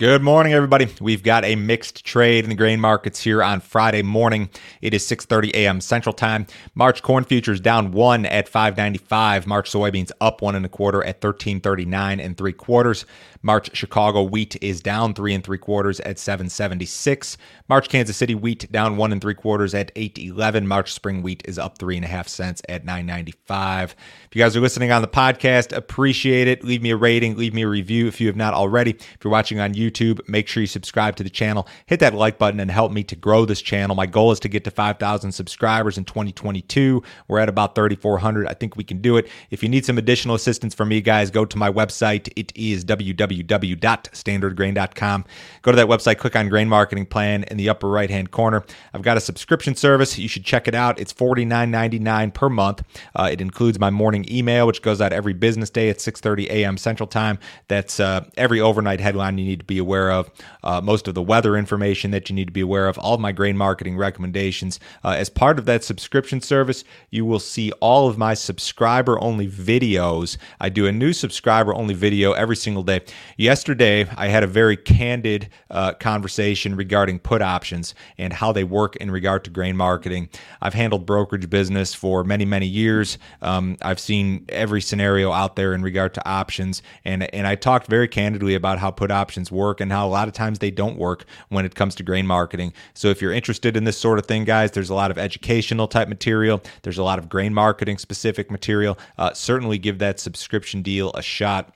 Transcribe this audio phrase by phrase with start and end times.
[0.00, 0.88] Good morning, everybody.
[1.00, 4.50] We've got a mixed trade in the grain markets here on Friday morning.
[4.82, 5.80] It is 6:30 a.m.
[5.80, 6.48] Central Time.
[6.74, 9.46] March corn futures down one at 5.95.
[9.46, 13.06] March soybeans up one and a quarter at 13.39 and three quarters.
[13.40, 17.36] March Chicago wheat is down three and three quarters at 776.
[17.68, 20.66] March Kansas City wheat down one and three quarters at 811.
[20.66, 23.94] March spring wheat is up three and a half cents at 995.
[24.24, 26.64] If you guys are listening on the podcast, appreciate it.
[26.64, 28.92] Leave me a rating, leave me a review if you have not already.
[28.92, 29.83] If you're watching on YouTube,
[30.26, 33.16] make sure you subscribe to the channel, hit that like button, and help me to
[33.16, 33.96] grow this channel.
[33.96, 37.02] My goal is to get to 5,000 subscribers in 2022.
[37.28, 38.46] We're at about 3,400.
[38.46, 39.28] I think we can do it.
[39.50, 42.32] If you need some additional assistance from me, guys, go to my website.
[42.36, 45.24] It is www.standardgrain.com.
[45.62, 48.64] Go to that website, click on Grain Marketing Plan in the upper right hand corner.
[48.92, 50.18] I've got a subscription service.
[50.18, 50.98] You should check it out.
[50.98, 52.82] It's $49.99 per month.
[53.14, 56.76] Uh, it includes my morning email, which goes out every business day at 6:30 a.m.
[56.76, 57.38] Central Time.
[57.68, 60.30] That's uh, every overnight headline you need to be aware of,
[60.62, 63.20] uh, most of the weather information that you need to be aware of, all of
[63.20, 64.80] my grain marketing recommendations.
[65.02, 69.48] Uh, as part of that subscription service, you will see all of my subscriber only
[69.48, 70.36] videos.
[70.60, 73.00] I do a new subscriber only video every single day.
[73.36, 78.96] Yesterday, I had a very candid uh, conversation regarding put options and how they work
[78.96, 80.28] in regard to grain marketing.
[80.60, 83.18] I've handled brokerage business for many, many years.
[83.42, 87.86] Um, I've seen every scenario out there in regard to options, and and I talked
[87.86, 90.98] very candidly about how put options work and how a lot of times they don't
[90.98, 92.72] work when it comes to grain marketing.
[92.94, 95.88] So if you're interested in this sort of thing, guys, there's a lot of educational
[95.88, 96.62] type material.
[96.82, 98.98] There's a lot of grain marketing specific material.
[99.18, 101.74] Uh, certainly give that subscription deal a shot.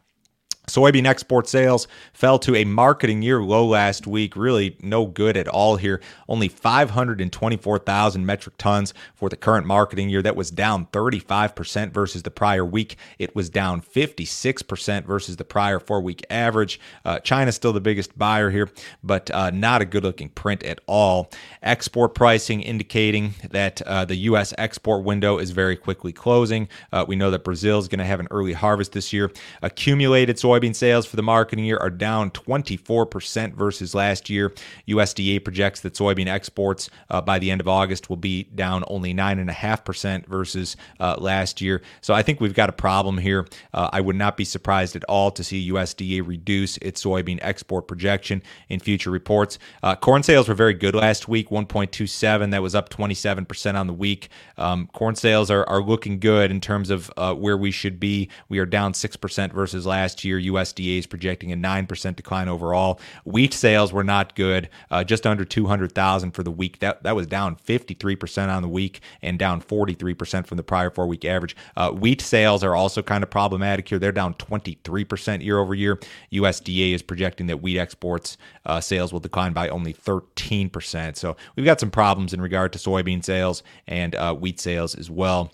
[0.69, 4.37] Soybean export sales fell to a marketing year low last week.
[4.37, 6.01] Really, no good at all here.
[6.29, 10.23] Only 524,000 metric tons for the current marketing year.
[10.23, 12.97] That was down 35% versus the prior week.
[13.19, 16.79] It was down 56% versus the prior four week average.
[17.05, 18.71] Uh, China's still the biggest buyer here,
[19.03, 21.31] but uh, not a good looking print at all.
[21.63, 24.53] Export pricing indicating that uh, the U.S.
[24.59, 26.69] export window is very quickly closing.
[26.93, 29.31] Uh, we know that Brazil is going to have an early harvest this year.
[29.63, 34.53] Accumulated soybean soybean sales for the marketing year are down 24% versus last year.
[34.87, 39.15] USDA projects that soybean exports uh, by the end of August will be down only
[39.15, 41.83] 9.5% versus uh, last year.
[42.01, 43.47] So I think we've got a problem here.
[43.73, 47.89] Uh, I would not be surprised at all to see USDA reduce its soybean export
[47.89, 49.59] projection in future reports.
[49.83, 52.51] Uh, corn sales were very good last week, 1.27.
[52.51, 54.29] That was up 27% on the week.
[54.57, 58.29] Um, corn sales are, are looking good in terms of uh, where we should be.
[58.49, 60.39] We are down 6% versus last year.
[60.49, 63.01] USDA is projecting a 9% decline overall.
[63.25, 66.79] Wheat sales were not good, uh, just under 200,000 for the week.
[66.81, 71.07] That, that was down 53% on the week and down 43% from the prior four
[71.07, 71.57] week average.
[71.77, 73.99] Uh, wheat sales are also kind of problematic here.
[73.99, 75.99] They're down 23% year over year.
[76.33, 78.37] USDA is projecting that wheat exports
[78.67, 81.17] uh, sales will decline by only 13%.
[81.17, 85.11] So we've got some problems in regard to soybean sales and uh, wheat sales as
[85.11, 85.53] well.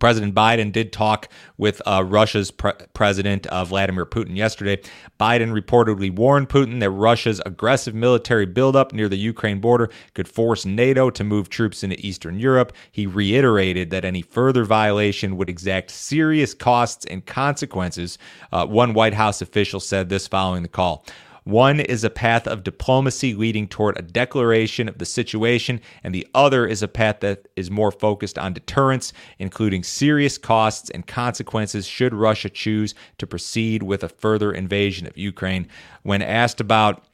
[0.00, 1.28] President Biden did talk
[1.58, 4.80] with uh, Russia's pre- president, uh, Vladimir Putin, yesterday.
[5.20, 10.64] Biden reportedly warned Putin that Russia's aggressive military buildup near the Ukraine border could force
[10.64, 12.72] NATO to move troops into Eastern Europe.
[12.92, 18.18] He reiterated that any further violation would exact serious costs and consequences.
[18.52, 21.04] Uh, one White House official said this following the call.
[21.44, 26.26] One is a path of diplomacy leading toward a declaration of the situation, and the
[26.34, 31.86] other is a path that is more focused on deterrence, including serious costs and consequences
[31.86, 35.68] should Russia choose to proceed with a further invasion of Ukraine.
[36.02, 37.04] When asked about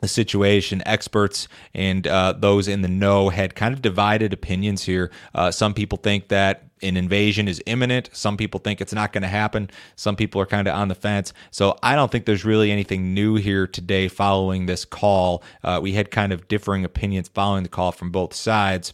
[0.00, 0.82] the situation.
[0.84, 5.10] Experts and uh, those in the know had kind of divided opinions here.
[5.34, 8.10] Uh, some people think that an invasion is imminent.
[8.12, 9.70] Some people think it's not going to happen.
[9.96, 11.32] Some people are kind of on the fence.
[11.50, 15.42] So I don't think there's really anything new here today following this call.
[15.62, 18.92] Uh, we had kind of differing opinions following the call from both sides.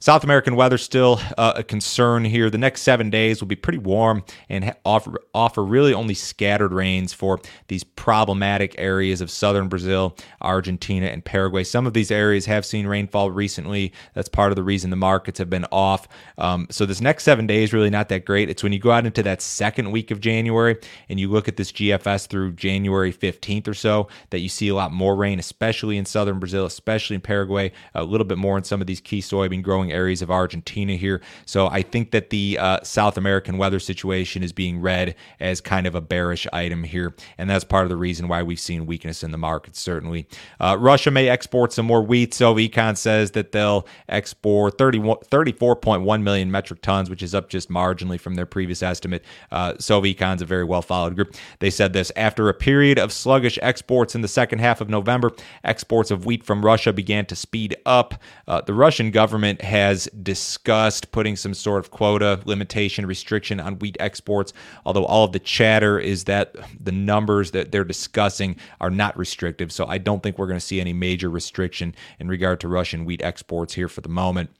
[0.00, 2.50] South American weather still uh, a concern here.
[2.50, 7.12] The next seven days will be pretty warm and offer offer really only scattered rains
[7.12, 11.64] for these problematic areas of southern Brazil, Argentina, and Paraguay.
[11.64, 13.92] Some of these areas have seen rainfall recently.
[14.14, 16.08] That's part of the reason the markets have been off.
[16.38, 18.48] Um, so this next seven days really not that great.
[18.48, 20.76] It's when you go out into that second week of January
[21.08, 24.74] and you look at this GFS through January 15th or so that you see a
[24.74, 28.64] lot more rain, especially in southern Brazil, especially in Paraguay, a little bit more in
[28.64, 31.20] some of these key soybean growing growing areas of Argentina here.
[31.46, 35.86] So I think that the uh, South American weather situation is being read as kind
[35.86, 37.14] of a bearish item here.
[37.38, 40.26] And that's part of the reason why we've seen weakness in the market, certainly.
[40.60, 42.32] Uh, Russia may export some more wheat.
[42.32, 48.34] Sovecon says that they'll export 34.1 million metric tons, which is up just marginally from
[48.34, 49.24] their previous estimate.
[49.50, 51.34] Uh, Sovecon's a very well followed group.
[51.60, 55.30] They said this after a period of sluggish exports in the second half of November,
[55.64, 58.14] exports of wheat from Russia began to speed up.
[58.46, 59.77] Uh, the Russian government has
[60.22, 64.52] discussed putting some sort of quota limitation restriction on wheat exports,
[64.84, 69.72] although all of the chatter is that the numbers that they're discussing are not restrictive.
[69.72, 73.04] So I don't think we're going to see any major restriction in regard to Russian
[73.04, 74.50] wheat exports here for the moment.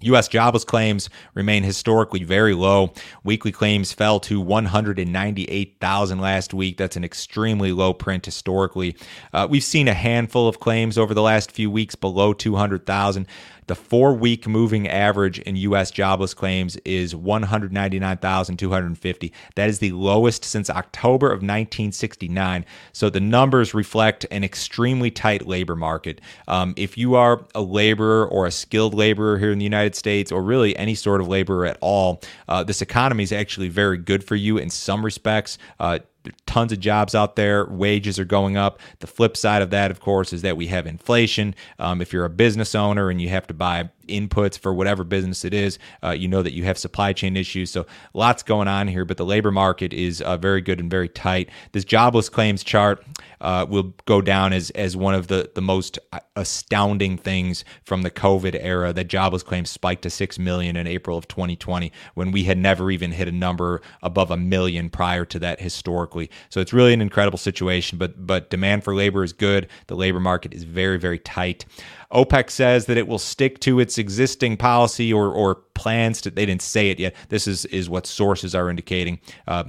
[0.00, 0.28] U.S.
[0.28, 2.92] jobless claims remain historically very low.
[3.24, 6.76] Weekly claims fell to 198,000 last week.
[6.76, 8.96] That's an extremely low print historically.
[9.32, 13.26] Uh, we've seen a handful of claims over the last few weeks below 200,000.
[13.68, 15.90] The four week moving average in U.S.
[15.90, 19.32] jobless claims is 199,250.
[19.56, 22.64] That is the lowest since October of 1969.
[22.94, 26.22] So the numbers reflect an extremely tight labor market.
[26.48, 30.32] Um, if you are a laborer or a skilled laborer here in the United States,
[30.32, 34.24] or really any sort of laborer at all, uh, this economy is actually very good
[34.24, 35.58] for you in some respects.
[35.78, 35.98] Uh,
[36.46, 37.64] tons of jobs out there.
[37.66, 38.80] Wages are going up.
[39.00, 41.54] The flip side of that, of course, is that we have inflation.
[41.78, 45.44] Um, if you're a business owner and you have to buy inputs for whatever business
[45.44, 47.70] it is, uh, you know that you have supply chain issues.
[47.70, 51.08] So lots going on here, but the labor market is uh, very good and very
[51.08, 51.50] tight.
[51.72, 53.04] This jobless claims chart
[53.40, 55.98] uh, will go down as as one of the the most
[56.36, 58.92] astounding things from the COVID era.
[58.92, 62.90] That jobless claims spiked to six million in April of 2020 when we had never
[62.90, 66.30] even hit a number above a million prior to that historically.
[66.48, 67.98] So it's really an incredible situation.
[67.98, 69.68] But but demand for labor is good.
[69.86, 71.64] The labor market is very very tight.
[72.12, 76.46] OPEC says that it will stick to its existing policy or, or plans to, they
[76.46, 77.14] didn't say it yet.
[77.28, 79.20] This is, is what sources are indicating.
[79.46, 79.64] Uh,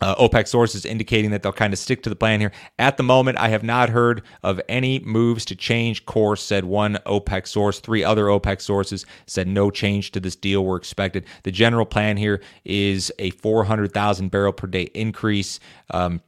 [0.00, 2.52] uh, OPEC sources indicating that they'll kind of stick to the plan here.
[2.78, 6.98] At the moment, I have not heard of any moves to change course, said one
[7.06, 7.80] OPEC source.
[7.80, 11.24] Three other OPEC sources said no change to this deal were expected.
[11.44, 15.60] The general plan here is a 400,000 barrel per day increase.
[15.90, 16.20] Um,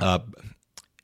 [0.00, 0.20] uh,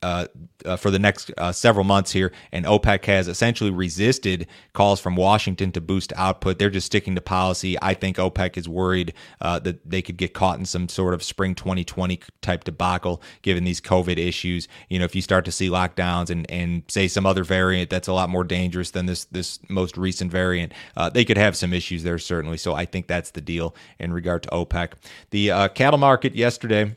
[0.03, 0.27] uh,
[0.65, 5.17] uh, for the next uh, several months here, and OPEC has essentially resisted calls from
[5.17, 6.59] Washington to boost output.
[6.59, 7.77] They're just sticking to policy.
[7.83, 11.23] I think OPEC is worried uh, that they could get caught in some sort of
[11.23, 14.69] spring 2020 type debacle given these COVID issues.
[14.89, 18.09] You know, if you start to see lockdowns and, and say some other variant that's
[18.09, 21.73] a lot more dangerous than this this most recent variant, uh, they could have some
[21.75, 22.57] issues there certainly.
[22.57, 24.93] So I think that's the deal in regard to OPEC.
[25.31, 26.97] The uh, cattle market yesterday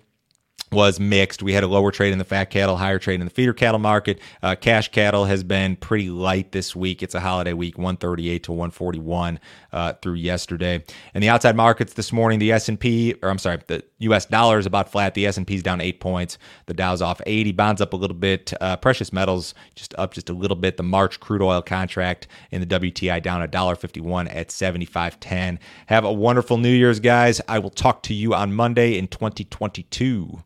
[0.74, 1.44] was mixed.
[1.44, 3.80] We had a lower trade in the fat cattle, higher trade in the feeder cattle
[3.80, 4.20] market.
[4.42, 7.04] Uh, cash cattle has been pretty light this week.
[7.04, 9.40] It's a holiday week, 138 to 141
[9.72, 10.84] uh, through yesterday.
[11.14, 14.26] And the outside markets this morning, the S&P, or I'm sorry, the U.S.
[14.26, 15.14] dollar is about flat.
[15.14, 16.38] The S&P is down eight points.
[16.66, 17.54] The Dow's off 80.
[17.54, 18.54] Bonds up a little bit.
[18.60, 20.78] Uh, precious metals just up just a little bit.
[20.78, 25.60] The March crude oil contract in the WTI down $1.51 at 75.10.
[25.88, 27.42] Have a wonderful New Year's, guys.
[27.48, 30.44] I will talk to you on Monday in 2022.